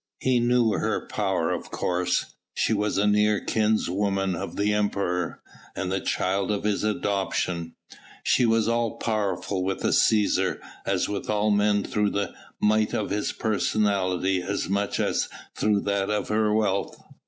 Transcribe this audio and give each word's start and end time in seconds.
He 0.19 0.39
knew 0.39 0.71
her 0.71 1.05
power 1.05 1.51
of 1.51 1.69
course. 1.69 2.33
She 2.55 2.73
was 2.73 2.97
a 2.97 3.05
near 3.05 3.39
kinswoman 3.39 4.33
of 4.35 4.55
the 4.55 4.73
Emperor, 4.73 5.43
and 5.75 5.91
the 5.91 5.99
child 6.01 6.49
of 6.49 6.63
his 6.63 6.83
adoption; 6.83 7.75
she 8.23 8.43
was 8.47 8.67
all 8.67 8.97
powerful 8.97 9.63
with 9.63 9.81
the 9.81 9.89
Cæsar 9.89 10.57
as 10.87 11.07
with 11.07 11.29
all 11.29 11.51
men 11.51 11.83
through 11.83 12.09
the 12.09 12.33
might 12.59 12.95
of 12.95 13.11
his 13.11 13.31
personality 13.31 14.41
as 14.41 14.67
much 14.67 14.99
as 14.99 15.29
through 15.55 15.81
that 15.81 16.09
of 16.09 16.29
her 16.29 16.51
wealth. 16.51 16.99